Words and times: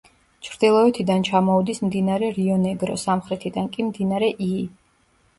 ჩრდილოეთიდან 0.45 1.25
ჩამოუდის 1.27 1.81
მდინარე 1.87 2.29
რიო-ნეგრო, 2.37 2.95
სამხრეთიდან 3.01 3.69
კი 3.75 3.85
მდინარე 3.91 4.31
იი. 4.47 4.65